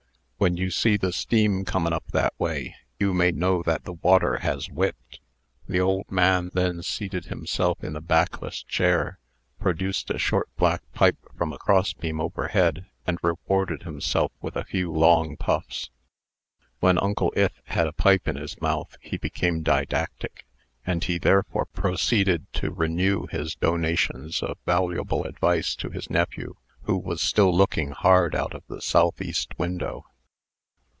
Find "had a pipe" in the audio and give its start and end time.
17.65-18.27